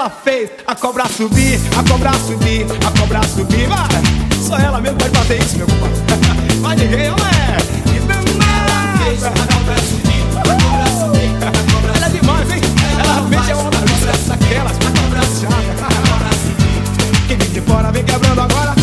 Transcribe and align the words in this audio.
ela 0.00 0.08
fez 0.08 0.50
a 0.66 0.74
cobra 0.74 1.04
subir, 1.06 1.60
a 1.78 1.82
cobra 1.86 2.12
subir, 2.14 2.64
a 2.86 2.98
cobra 2.98 3.20
subir. 3.28 3.68
Vai! 3.68 3.86
Só 4.42 4.56
ela 4.56 4.80
mesmo 4.80 4.96
pode 4.96 5.14
fazer 5.18 5.42
isso, 5.42 5.58
meu 5.58 5.66
compadre. 5.66 6.00
Mas 6.62 6.80
ninguém, 6.80 7.04
ela 7.04 7.16
é. 7.18 7.58
Ela 8.08 9.04
fez 9.04 9.22
a 9.24 9.30
cobra 9.30 9.76
subir, 9.76 10.24
a 10.38 10.42
cobra 10.42 10.86
subir, 10.96 11.36
a 11.36 11.52
cobra 11.70 11.92
é 11.92 12.08
subir. 12.08 12.60
É 12.96 13.02
a 13.02 13.12
a 13.44 13.54
cobra. 13.54 13.80
Quem 17.28 17.36
vem 17.36 17.50
de 17.50 17.60
fora 17.60 17.92
vem 17.92 18.02
quebrando 18.02 18.40
agora. 18.40 18.79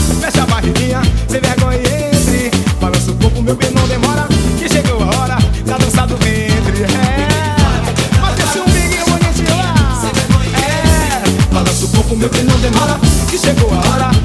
meu 12.17 12.29
que 12.29 12.41
não 12.41 12.57
demora, 12.59 12.99
que 13.29 13.37
chegou 13.37 13.71
a 13.71 13.77
hora 13.77 14.16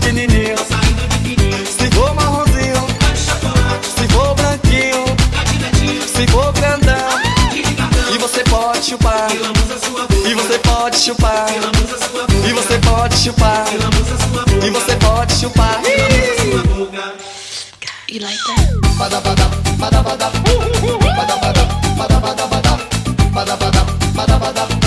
pequenininho. 0.00 0.56
Se 1.66 1.90
for 1.90 2.14
marronzinho, 2.14 2.86
se 3.14 4.08
for 4.08 4.34
branquinho, 4.34 5.04
se 6.06 6.26
for 6.28 6.52
grandão. 6.52 7.20
E 8.12 8.18
você 8.18 8.42
pode 8.44 8.84
chupar, 8.86 9.28
e 10.26 10.34
você 10.34 10.58
pode 10.58 10.96
chupar, 10.98 11.46
e 12.48 12.52
você 12.52 12.78
pode 12.78 13.16
chupar, 13.16 13.66
e 14.62 14.70
você 14.70 14.96
pode 14.96 15.34
chupar. 15.34 15.80
E 18.08 18.18
like 18.18 18.38
that. 18.44 18.80
Badabada, 18.98 19.44
badabada, 19.78 20.30
badabada, 21.14 21.64
badabada, 21.96 22.42
badabada, 22.42 22.76
badabada, 23.32 23.86
badabada. 24.14 24.79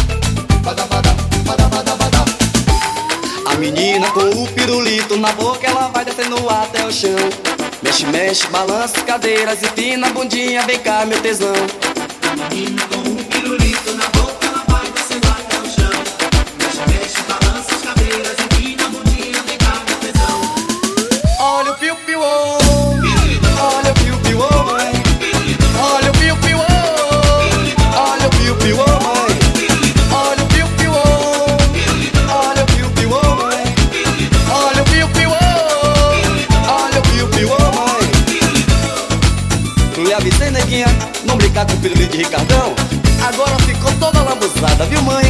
menina 3.63 4.11
com 4.11 4.43
o 4.43 4.47
pirulito 4.49 5.15
na 5.15 5.31
boca, 5.31 5.65
ela 5.65 5.87
vai 5.87 6.03
descendo 6.03 6.49
até 6.49 6.85
o 6.85 6.91
chão. 6.91 7.15
Mexe, 7.81 8.05
mexe, 8.07 8.45
balança 8.47 9.01
cadeiras 9.03 9.61
e 9.61 9.67
pina 9.69 10.09
bundinha, 10.09 10.63
vem 10.63 10.79
cá, 10.79 11.05
meu 11.05 11.21
tesão. 11.21 11.53
Menina 12.49 12.81
com 12.87 13.09
o 13.09 13.23
pirulito 13.23 13.93
na 13.93 14.05
boca. 14.09 14.22
com 41.65 41.73
o 41.73 41.77
pirulito 41.77 42.11
de 42.11 42.17
Ricardão, 42.17 42.73
agora 43.25 43.57
ficou 43.59 43.91
toda 43.99 44.21
lambuzada, 44.21 44.85
viu 44.85 45.01
mãe? 45.03 45.23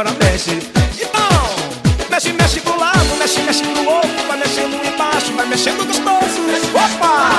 agora 0.00 0.16
mexe. 0.22 0.52
Então, 0.96 2.08
mexe, 2.08 2.32
mexe 2.32 2.60
pro 2.60 2.78
lado, 2.78 3.16
mexe, 3.18 3.40
mexe 3.40 3.64
pro 3.64 3.84
outro, 3.84 4.26
vai 4.28 4.38
mexendo 4.38 4.86
embaixo, 4.86 5.32
vai 5.32 5.46
mexendo 5.46 5.84
gostoso. 5.84 6.38
Opa! 6.72 7.32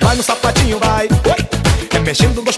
Vai 0.00 0.16
no 0.16 0.22
sapatinho, 0.22 0.78
vai. 0.78 1.08
É 1.94 1.98
mexendo 1.98 2.36
gostoso. 2.36 2.51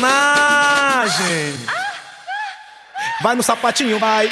Sacanagem. 0.00 1.54
Vai 3.22 3.34
no 3.34 3.42
sapatinho, 3.42 3.98
vai. 3.98 4.28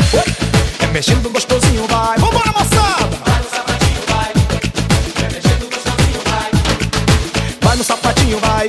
É 0.81 0.87
mexendo 0.87 1.31
gostosinho, 1.31 1.87
vai. 1.87 2.19
Vambora, 2.19 2.53
moçada. 2.53 3.17
Vai 3.25 3.39
no 3.39 3.51
sapatinho, 3.51 4.03
vai. 4.09 4.33
É 5.25 5.33
mexendo 5.33 5.71
gostosinho, 5.71 6.21
vai. 6.25 6.51
Vai 7.61 7.77
no 7.77 7.85
sapatinho, 7.85 8.39
vai. 8.39 8.69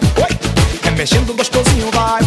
É 0.86 0.92
mexendo 0.92 1.34
vai. 1.92 2.19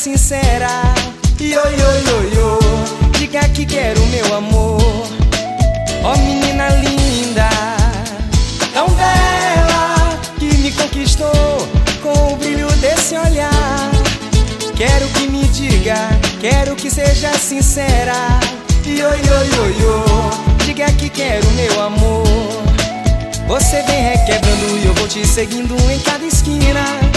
Sincera. 0.00 0.94
Io, 1.38 1.60
io, 1.60 1.90
io, 2.08 2.32
io, 2.32 2.58
diga 3.18 3.46
que 3.50 3.66
quero 3.66 4.00
meu 4.06 4.34
amor. 4.34 4.80
Ó 6.02 6.16
menina 6.16 6.70
linda, 6.70 7.50
tão 8.72 8.88
bela, 8.88 10.18
que 10.38 10.56
me 10.56 10.72
conquistou 10.72 11.68
com 12.02 12.32
o 12.32 12.36
brilho 12.36 12.66
desse 12.76 13.14
olhar. 13.14 13.90
Quero 14.74 15.06
que 15.08 15.26
me 15.26 15.46
diga, 15.48 16.18
quero 16.40 16.74
que 16.76 16.90
seja 16.90 17.34
sincera. 17.34 18.40
Io, 18.86 18.94
io, 18.94 19.04
io, 19.04 19.80
io, 19.80 20.04
diga 20.64 20.90
que 20.92 21.10
quero 21.10 21.46
meu 21.50 21.82
amor. 21.82 22.24
Você 23.46 23.82
vem 23.82 24.02
requebrando 24.02 24.78
e 24.78 24.86
eu 24.86 24.94
vou 24.94 25.08
te 25.08 25.26
seguindo 25.26 25.76
em 25.92 25.98
cada 25.98 26.24
esquina. 26.24 27.09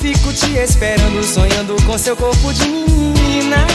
Fico 0.00 0.32
te 0.32 0.56
esperando, 0.58 1.24
sonhando 1.24 1.74
com 1.84 1.98
seu 1.98 2.16
corpo 2.16 2.52
de 2.52 2.68
menina. 2.68 3.66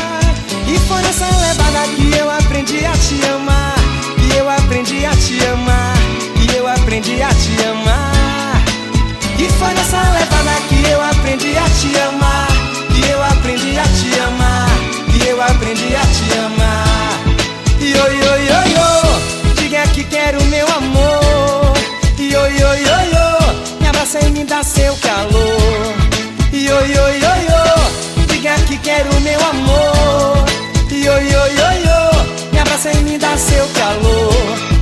E 0.68 0.80
foi 0.88 1.02
nessa 1.02 1.26
levada 1.26 1.86
que 1.96 2.18
eu 2.18 2.32
aprendi 2.32 2.86
a 2.86 2.94
te 2.94 3.26
amar. 3.26 3.76
Que 4.16 4.38
eu 4.38 4.50
aprendi 4.50 5.06
a 5.06 5.12
te 5.12 5.46
amar. 5.48 5.94
Que 6.36 6.56
eu 6.56 6.68
aprendi 6.68 7.22
a 7.22 7.28
te 7.28 7.66
amar. 7.66 8.64
E 9.38 9.50
foi 9.50 9.74
nessa 9.74 9.98
levada 9.98 10.62
que 10.70 10.90
eu 10.90 11.02
aprendi 11.04 11.58
a 11.58 11.70
te 11.70 12.00
amar. 12.00 12.48
Que 12.96 13.10
eu 13.10 13.24
aprendi 13.24 13.78
a 13.78 13.84
te 13.84 14.20
amar. 14.22 14.70
Que 15.12 15.28
eu 15.28 15.42
aprendi 15.42 15.94
a 15.94 16.02
te 16.02 16.38
amar. 16.40 17.34
Io, 17.82 17.98
io, 17.98 18.38
io, 18.38 18.60
io, 18.72 19.54
diga 19.56 19.86
que 19.88 20.06
quero 20.06 20.42
meu 20.46 20.68
amor. 20.68 21.74
Io, 22.18 22.48
io, 22.48 22.76
io, 22.76 22.98
io, 23.12 23.82
me 23.82 23.88
abraça 23.88 24.22
e 24.22 24.30
me 24.30 24.46
dá 24.46 24.64
seu 24.64 24.96
calor. 24.98 26.03
Io, 26.64 26.80
io, 26.80 27.08
io, 27.10 27.34
io, 27.50 28.26
diga 28.26 28.56
que 28.66 28.78
quero 28.78 29.10
meu 29.20 29.38
amor. 29.38 30.46
Io, 30.90 31.12
io, 31.20 31.44
io, 31.60 31.70
io, 31.84 32.52
me 32.54 32.60
abraça 32.60 32.90
e 32.94 33.04
me 33.04 33.18
dá 33.18 33.36
seu 33.38 33.68
calor. 33.74 34.73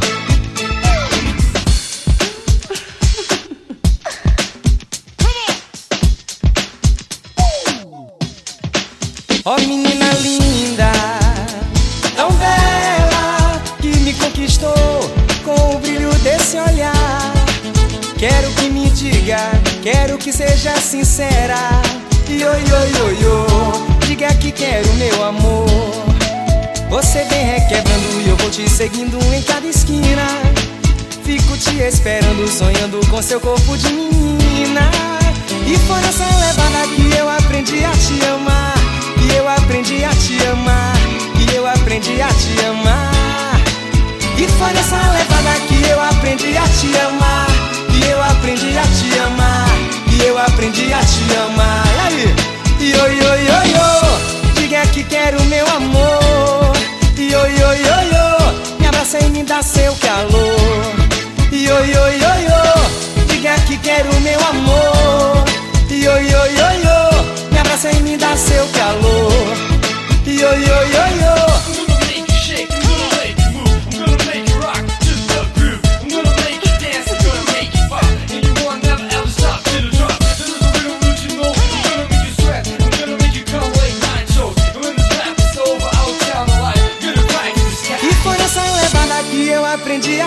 Sincera. 20.91 21.55
Io, 22.27 22.49
io, 22.49 22.79
io, 22.97 23.21
io, 23.21 23.45
diga 24.05 24.27
que 24.35 24.51
quero 24.51 24.93
meu 24.95 25.23
amor. 25.23 25.65
Você 26.89 27.23
vem 27.29 27.45
requebrando 27.45 28.21
e 28.21 28.27
eu 28.27 28.35
vou 28.35 28.49
te 28.49 28.69
seguindo 28.69 29.17
em 29.33 29.41
cada 29.41 29.65
esquina. 29.65 30.27
Fico 31.23 31.55
te 31.55 31.77
esperando, 31.79 32.45
sonhando 32.45 32.99
com 33.07 33.21
seu 33.21 33.39
corpo 33.39 33.77
de 33.77 33.87
menina. 33.93 34.91
E 35.65 35.77
foi 35.87 36.01
nessa 36.01 36.25
levada 36.25 36.85
que 36.93 37.15
eu 37.17 37.29
aprendi 37.29 37.85
a 37.85 37.91
te 37.91 38.25
amar. 38.25 38.73
Que 39.17 39.37
eu 39.37 39.47
aprendi 39.47 40.03
a 40.03 40.09
te 40.09 40.45
amar. 40.47 40.93
Que 41.37 41.55
eu 41.55 41.67
aprendi 41.67 42.21
a 42.21 42.27
te 42.27 42.65
amar. 42.65 43.61
E 44.37 44.45
foi 44.45 44.73
nessa 44.73 44.97
levada 44.97 45.57
que 45.69 45.89
eu 45.89 46.01
aprendi 46.01 46.57
a 46.57 46.67
te 46.67 46.97
amar. 47.07 47.47
Que 47.89 48.09
eu 48.09 48.21
aprendi 48.21 48.77
a 48.77 48.83
te 48.83 49.19
amar. 49.19 50.00
Eu 50.25 50.37
aprendi 50.37 50.93
a 50.93 50.99
te 50.99 51.35
amar. 51.45 51.83
E 51.95 51.99
aí? 51.99 52.51
Io, 52.79 53.07
io, 53.07 53.35
io, 53.47 53.59
io, 53.73 54.53
diga 54.55 54.81
que 54.87 55.03
quero 55.03 55.43
meu 55.45 55.65
amor. 55.67 56.73
Io, 57.17 57.39
io, 57.47 57.73
io, 57.73 57.97
io, 58.11 58.79
me 58.79 58.87
abraça 58.87 59.19
e 59.19 59.29
me 59.29 59.43
dá 59.43 59.61
seu 59.61 59.95
calor. 59.95 60.95
Io, 61.51 61.85
io, 61.85 62.07
io, 62.09 62.31
io, 62.47 63.25
diga 63.27 63.55
que 63.67 63.77
quero 63.77 64.09
meu 64.21 64.39
amor. 64.39 65.45
Io, 65.89 66.17
io, 66.17 66.45
io, 66.57 66.69
io, 66.83 67.51
me 67.51 67.59
abraça 67.59 67.91
e 67.91 68.01
me 68.01 68.17
dá 68.17 68.35
seu 68.35 68.67
calor. 68.69 69.31
Io, 70.25 70.33
io, 70.33 70.77
io, 70.95 71.05
io. 71.21 71.50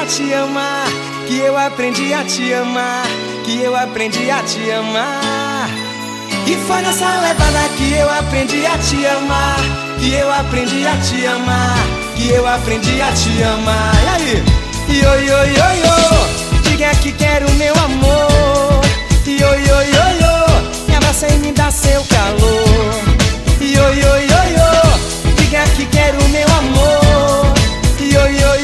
te 0.06 0.34
amar, 0.34 0.86
que 1.26 1.38
eu 1.38 1.56
aprendi 1.56 2.12
a 2.12 2.22
te 2.24 2.52
amar, 2.52 3.06
que 3.44 3.62
eu 3.62 3.74
aprendi 3.74 4.30
a 4.30 4.42
te 4.42 4.70
amar. 4.70 5.70
E 6.46 6.56
foi 6.66 6.82
nessa 6.82 7.08
levada 7.20 7.68
que 7.76 7.94
eu 7.94 8.10
aprendi 8.10 8.66
a 8.66 8.76
te 8.78 9.06
amar, 9.06 9.56
que 9.98 10.12
eu 10.12 10.30
aprendi 10.30 10.86
a 10.86 10.96
te 10.98 11.26
amar, 11.26 11.78
que 12.16 12.28
eu 12.28 12.46
aprendi 12.46 13.00
a 13.00 13.12
te 13.12 13.42
amar. 13.42 13.94
E 14.02 14.08
aí? 14.08 14.44
Io, 14.88 15.20
io, 15.20 15.38
io, 15.46 15.68
io, 15.80 16.62
diga 16.68 16.90
que 16.96 17.12
quero 17.12 17.50
meu 17.52 17.74
amor. 17.74 18.80
Io, 19.26 19.36
io, 19.36 19.82
io, 19.82 20.04
io, 20.20 20.86
me 20.86 20.96
abraça 20.96 21.28
e 21.28 21.38
me 21.38 21.52
dá 21.52 21.70
seu 21.70 22.04
calor. 22.04 22.94
Io, 23.58 23.94
io, 23.94 24.16
io, 24.18 24.40
io, 24.52 25.34
diga 25.36 25.64
que 25.76 25.86
quero 25.86 26.22
meu 26.28 26.48
amor. 26.58 27.54
Io, 28.00 28.20
io, 28.28 28.54
io. 28.56 28.63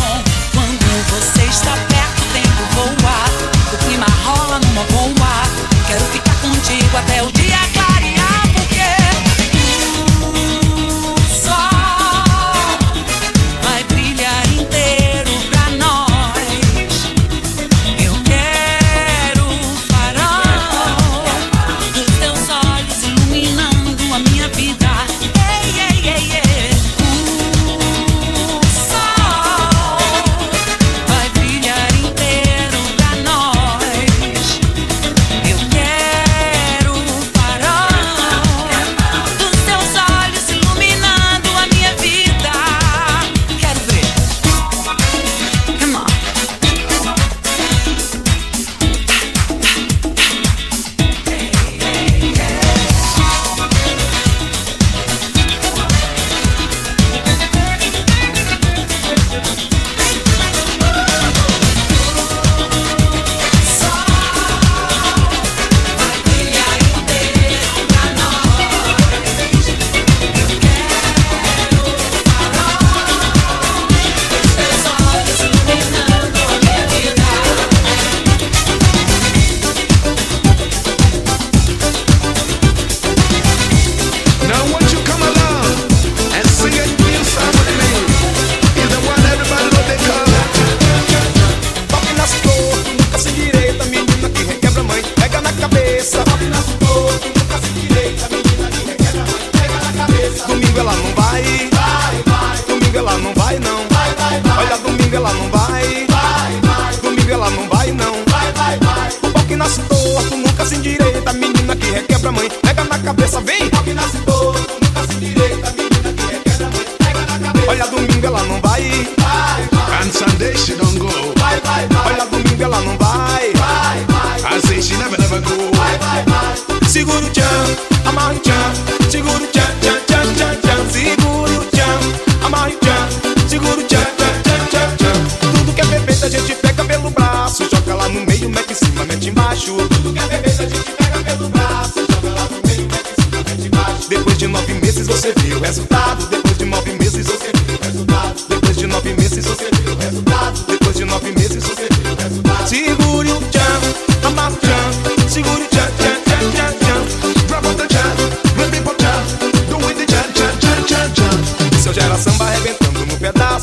som. 0.00 0.22
Quando 0.52 0.86
você 1.10 1.44
está 1.44 1.76
perto, 1.88 2.22
o 2.22 2.32
tempo 2.32 2.62
voa. 2.74 3.18
O 3.72 3.76
clima 3.84 4.06
rola 4.24 4.58
numa 4.58 4.84
boa. 4.84 5.42
Quero 5.86 6.04
ficar 6.06 6.34
contigo 6.40 6.96
até 6.96 7.22
o 7.22 7.30
dia 7.32 7.58
claro. 7.74 7.89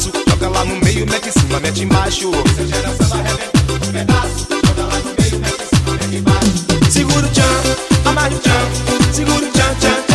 braço, 0.07 0.29
joga 0.29 0.49
lá 0.49 0.65
no 0.65 0.75
meio, 0.77 1.05
mete 1.07 1.29
em 1.29 1.31
cima, 1.31 1.59
mete 1.59 1.83
embaixo. 1.83 2.31
Essa 2.45 2.67
geração 2.67 3.19
arrebentando 3.19 3.65
todo 3.67 3.91
pedaço, 3.91 4.47
joga 4.65 4.83
lá 4.83 4.99
no 4.99 5.15
meio, 5.21 5.39
mete 5.39 5.61
em 5.61 5.77
cima, 5.77 5.93
mete 5.93 6.15
embaixo. 6.15 6.91
Segura 6.91 7.25
o 7.25 7.29
tchan, 7.29 8.09
amarra 8.09 8.29
o 8.29 8.39
tchan, 8.39 9.13
segura 9.13 9.45
o 9.45 9.51
tchan, 9.51 9.75
tchan. 9.79 10.06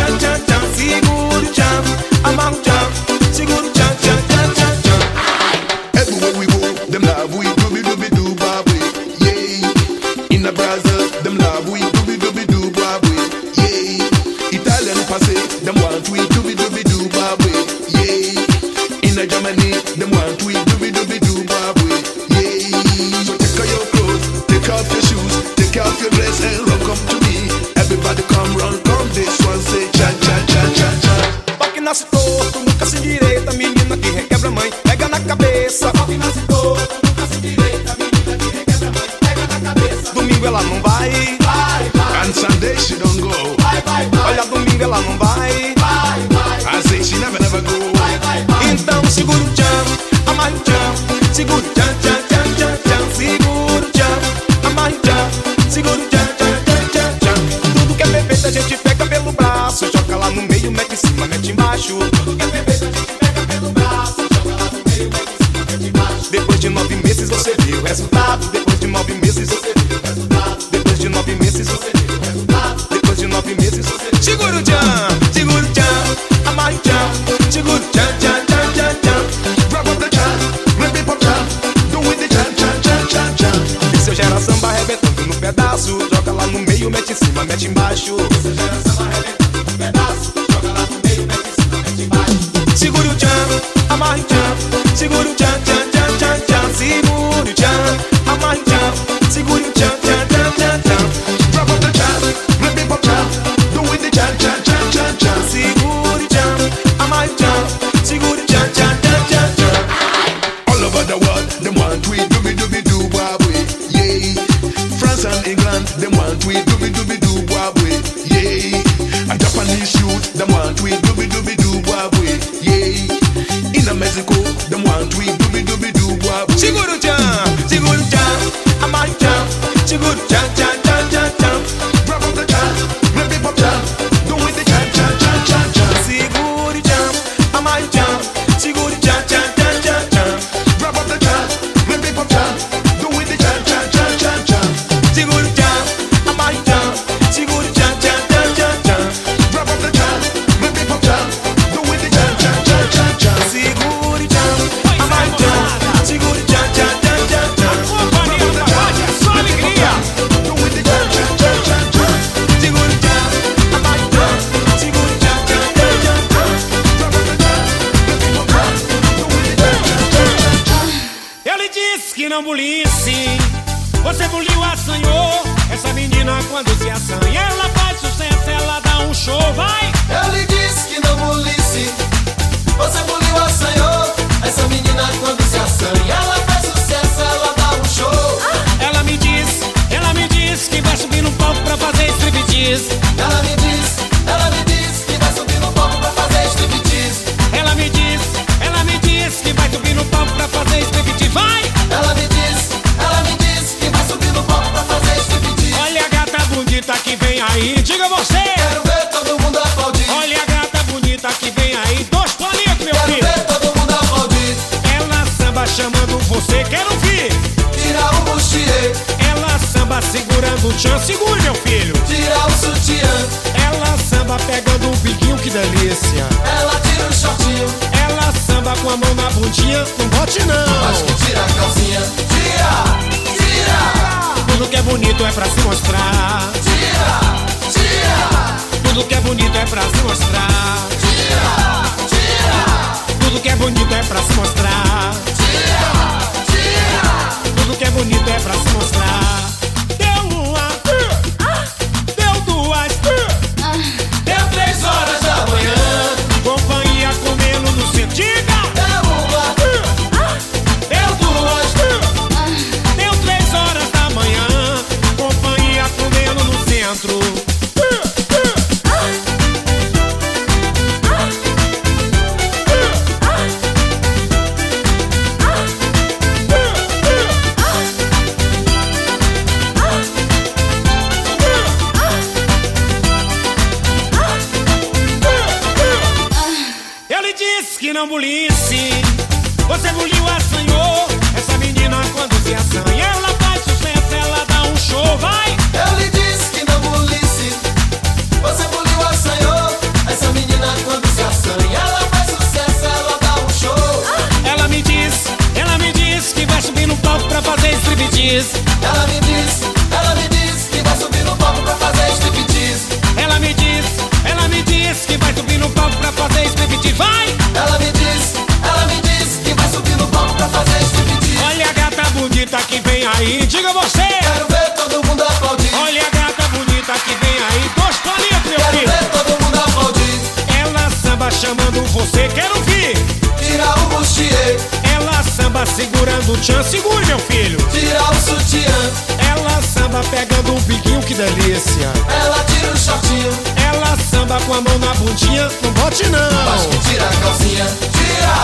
você 331.93 332.27
quer 332.29 332.51
ouvir? 332.53 332.95
Tira 333.39 333.71
o 333.71 333.97
bustier. 333.97 334.57
Ela 334.95 335.23
samba 335.23 335.65
segurando 335.67 336.33
o 336.33 336.37
tchan, 336.39 336.63
segure 336.63 337.05
meu 337.07 337.19
filho. 337.19 337.59
Tira 337.71 338.03
o 338.03 338.15
sutiã. 338.15 338.93
Ela 339.19 339.63
samba 339.63 340.01
pegando 340.11 340.57
o 340.57 340.61
biquinho, 340.63 341.03
que 341.03 341.15
delícia. 341.15 341.93
Ela 342.25 342.43
tira 342.45 342.73
o 342.73 342.77
shortinho. 342.79 343.31
Ela 343.57 343.97
samba 344.11 344.41
com 344.47 344.55
a 344.55 344.61
mão 344.63 344.79
na 344.79 344.95
bundinha, 344.95 345.49
não 345.63 345.73
bote 345.73 346.09
não. 346.09 346.55
Acho 346.55 346.69
que 346.69 346.79
tira 346.91 347.05
a 347.05 347.17
calcinha. 347.17 347.67
Tira, 347.93 348.37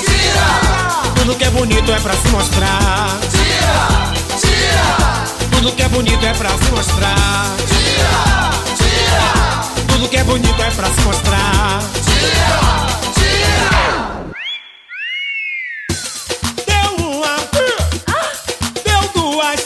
tira. 0.00 1.14
Tudo 1.16 1.34
que 1.34 1.44
é 1.44 1.50
bonito 1.50 1.92
é 1.92 2.00
pra 2.00 2.14
se 2.14 2.28
mostrar. 2.28 3.18
Tira, 3.30 4.40
tira. 4.40 5.50
Tudo 5.50 5.72
que 5.72 5.82
é 5.82 5.88
bonito 5.88 6.24
é 6.24 6.32
pra 6.32 6.48
se 6.48 6.70
mostrar. 6.70 7.56
Tira, 7.68 8.50
tira. 8.76 9.84
Tudo 9.86 10.08
que 10.08 10.16
é 10.16 10.24
bonito 10.24 10.62
é 10.62 10.70
pra 10.70 10.86
se 10.86 11.00
mostrar. 11.02 12.05
Deu 16.66 17.06
uma, 17.06 17.36
deu 18.84 19.02
duas, 19.14 19.60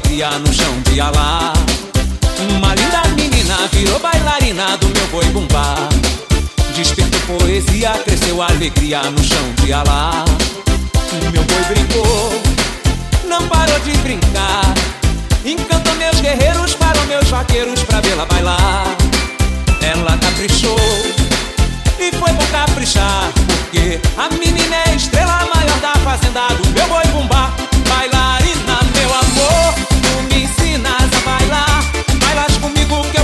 cria 0.00 0.30
no 0.30 0.52
chão 0.52 0.80
de 0.90 1.00
alá. 1.00 1.52
Uma 2.56 2.74
linda 2.74 3.02
menina 3.16 3.56
virou 3.72 3.98
bailarina 3.98 4.76
do 4.78 4.88
meu 4.88 5.06
boi 5.08 5.24
bumbá. 5.26 5.74
Despertou 6.74 7.38
poesia, 7.38 7.90
cresceu 8.04 8.40
alegria 8.42 9.02
no 9.02 9.22
chão 9.22 9.52
de 9.62 9.72
alá. 9.72 10.24
Meu 11.32 11.42
boi 11.44 11.64
brincou, 11.68 12.32
não 13.28 13.46
parou 13.48 13.78
de 13.80 13.92
brincar. 13.98 14.74
Encantou 15.44 15.94
meus 15.96 16.20
guerreiros, 16.20 16.74
parou 16.74 17.04
meus 17.06 17.28
vaqueiros 17.28 17.82
pra 17.84 18.00
vê-la 18.00 18.26
bailar. 18.26 18.84
Ela 19.82 20.16
caprichou 20.18 20.78
e 21.98 22.12
foi 22.12 22.32
bom 22.32 22.46
caprichar, 22.52 23.30
porque 23.34 24.00
a 24.16 24.28
menina 24.34 24.76
é 24.76 24.90
a 24.90 24.94
estrela 24.94 25.48
maior 25.54 25.80
da 25.80 25.94
fazenda 26.00 26.48
do 26.48 26.68
meu 26.70 26.86
boi 26.86 27.06
bumbá. 27.12 27.50
Bailar 27.88 28.39
comigo 32.60 33.02
que 33.10 33.19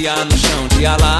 Dia 0.00 0.14
no 0.24 0.38
chão, 0.38 0.66
de 0.68 0.86
lá 1.02 1.19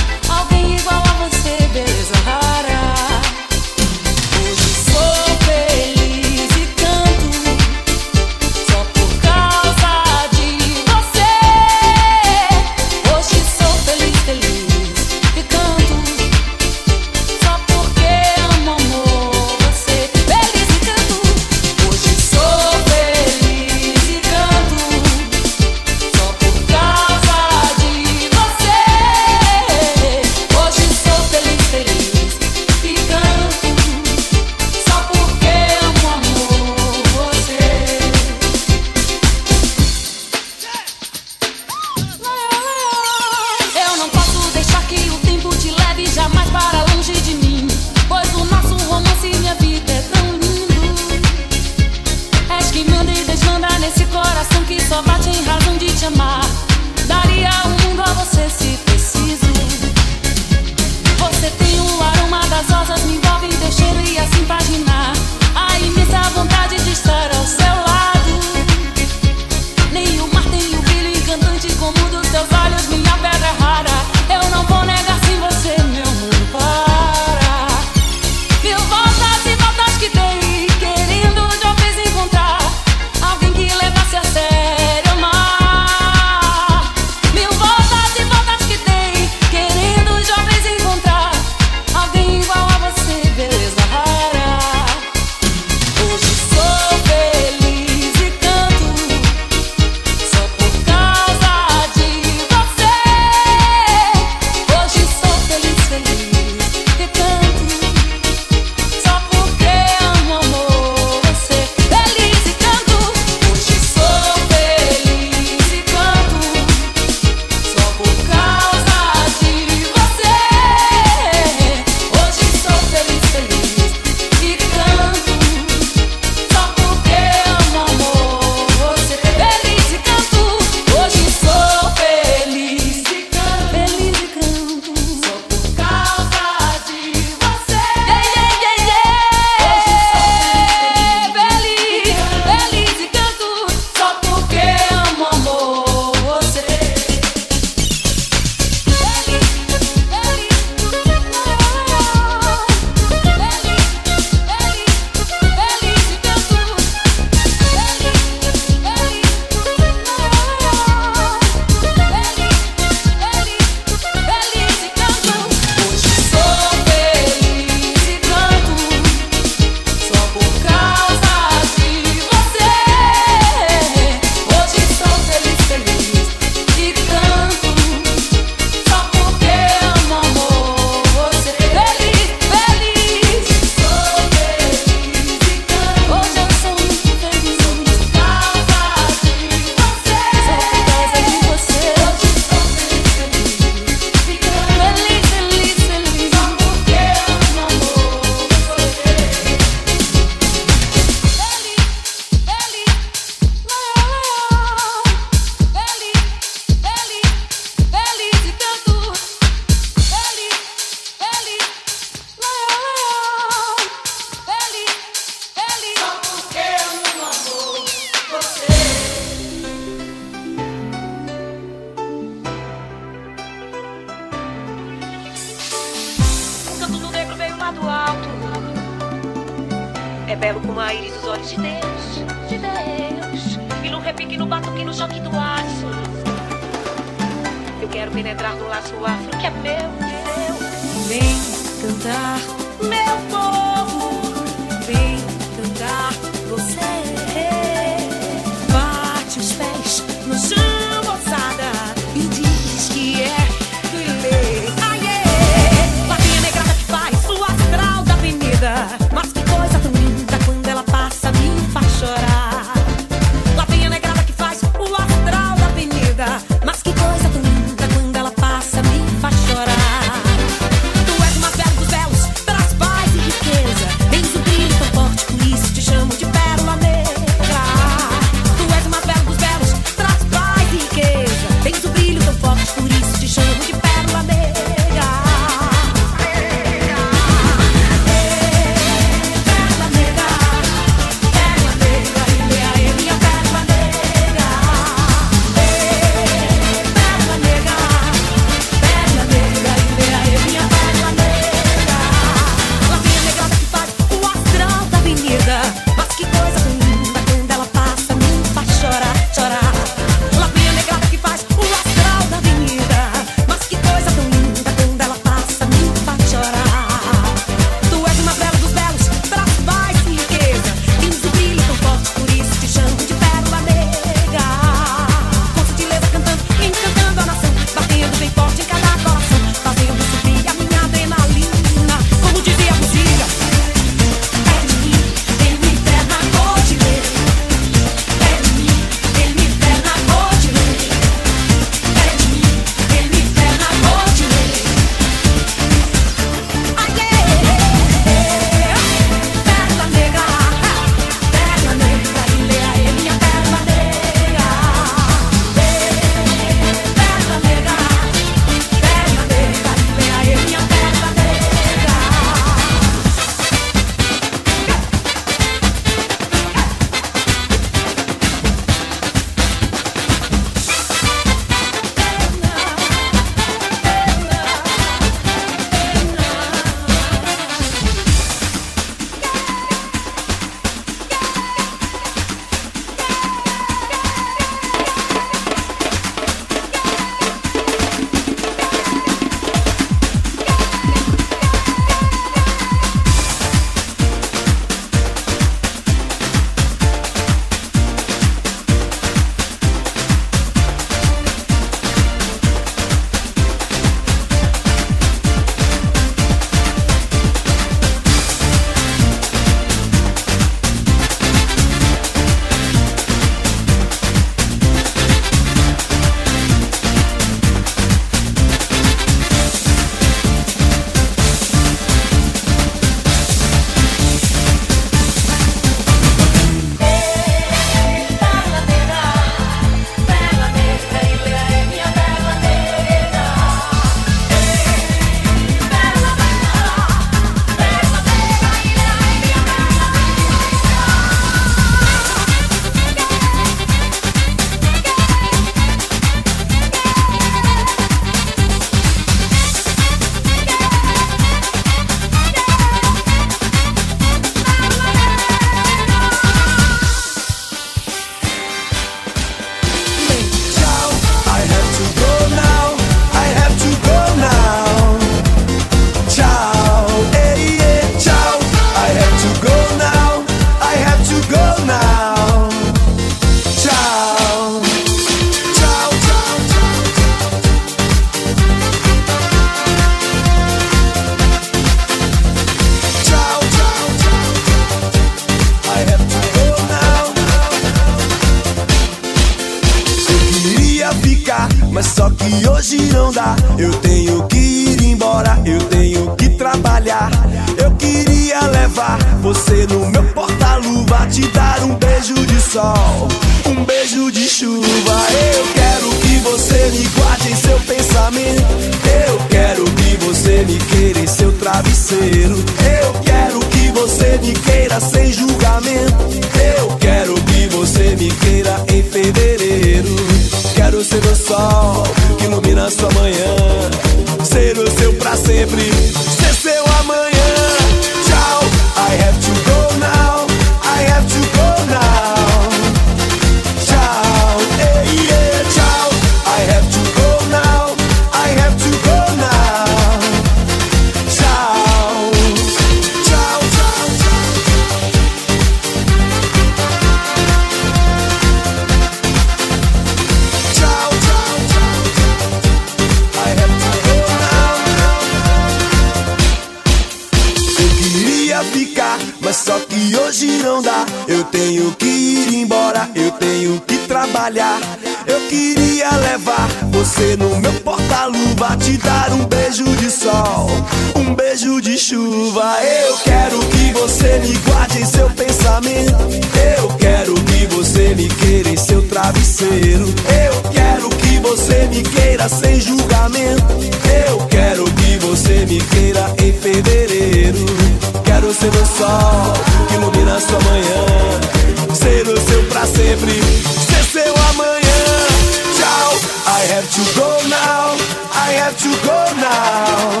have 598.42 598.58
to 598.58 598.70
go 598.84 598.98
now. 599.20 600.00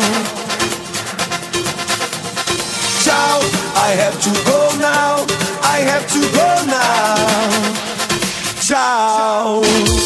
Ciao, 3.04 3.38
I 3.76 3.94
have 4.02 4.20
to 4.20 4.30
go 4.44 4.58
now. 4.80 5.24
I 5.62 5.78
have 5.90 6.06
to 6.08 6.20
go 6.38 6.48
now. 6.66 7.72
Ciao. 8.60 10.01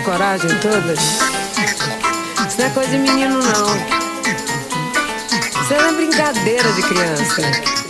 coragem 0.00 0.50
toda. 0.60 0.92
Isso 0.94 2.58
não 2.58 2.66
é 2.66 2.70
coisa 2.70 2.90
de 2.90 2.98
menino, 2.98 3.40
não. 3.40 3.66
Isso 5.62 5.74
é 5.74 5.92
brincadeira 5.92 6.72
de 6.72 6.82
criança. 6.82 7.89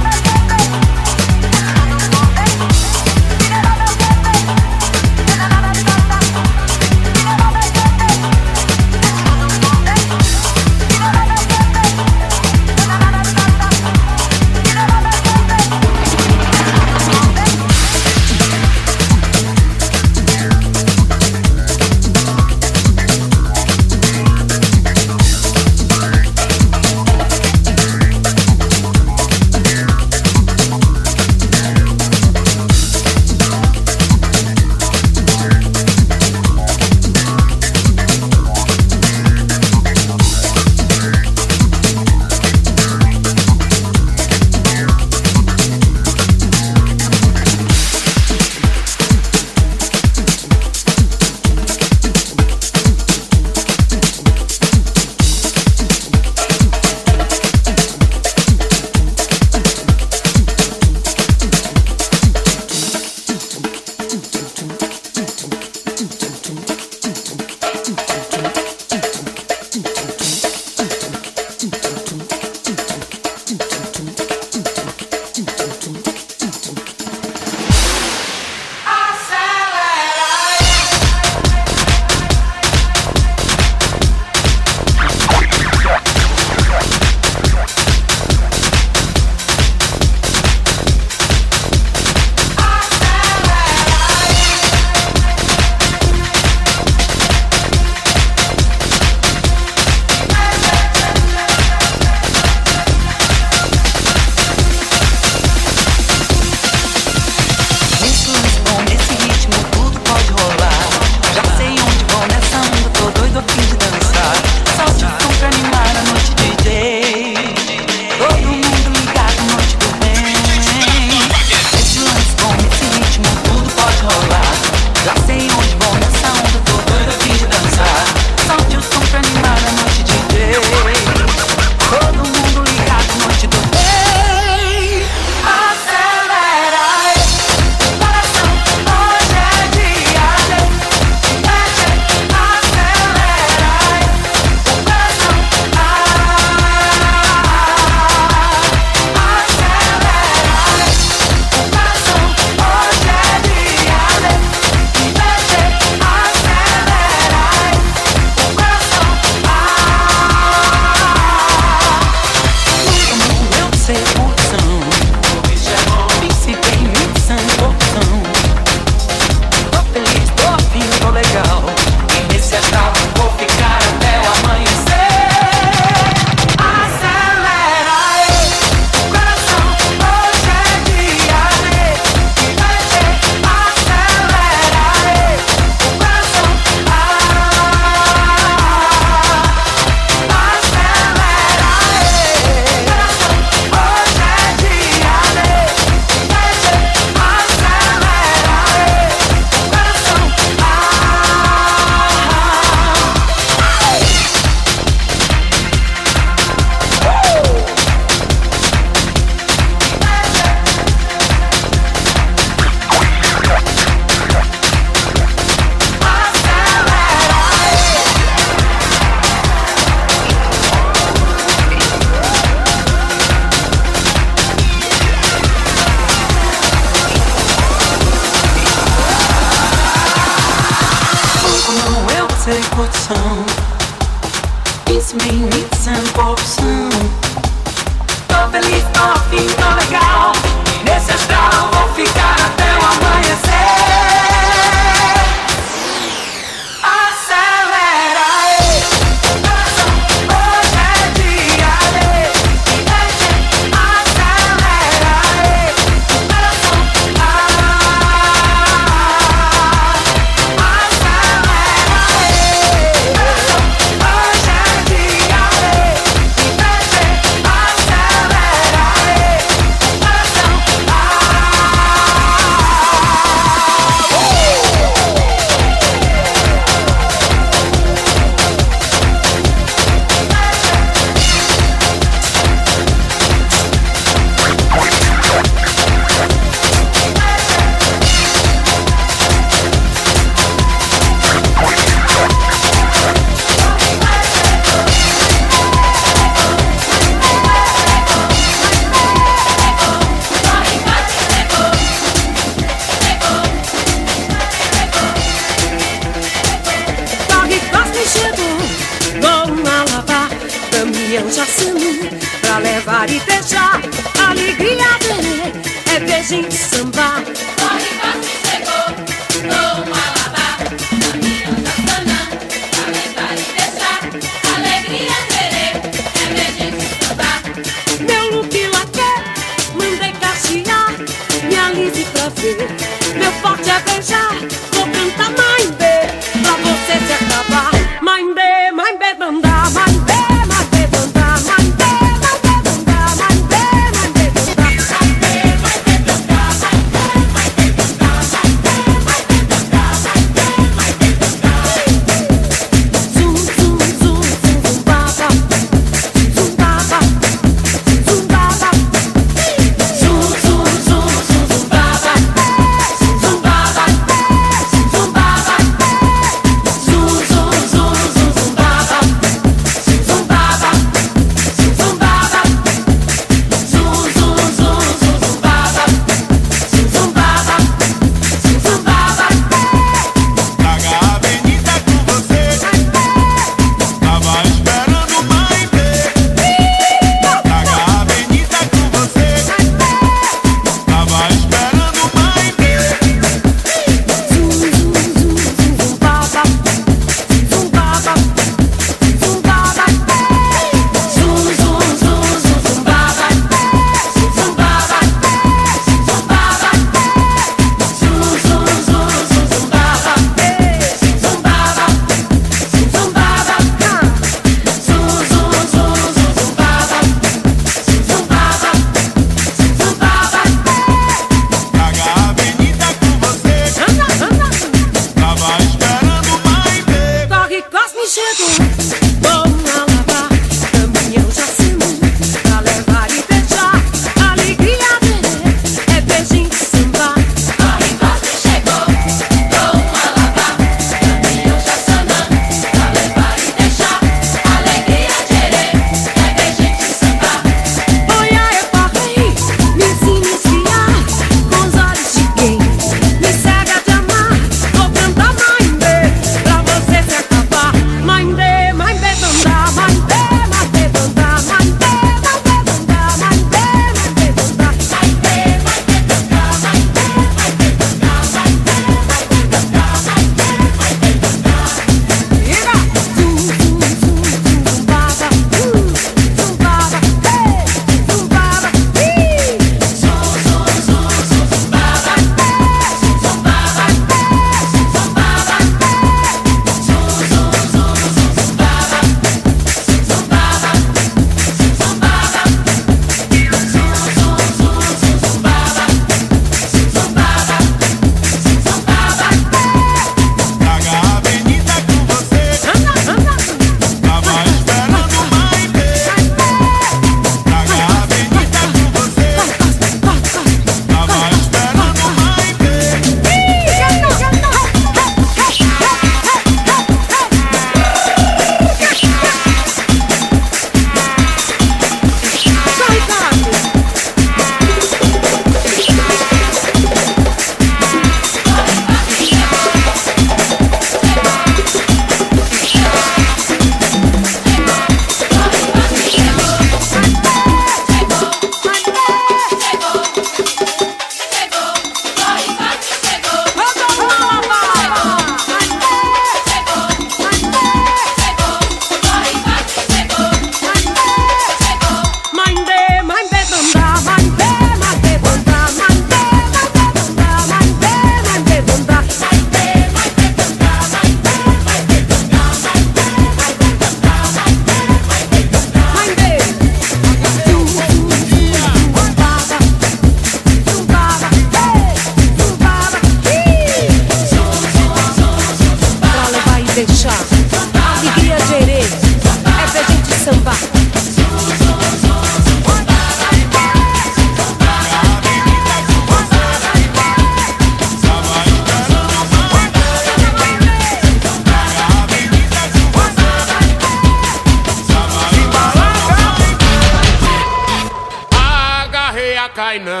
I 599.71 599.77
know. 599.77 600.00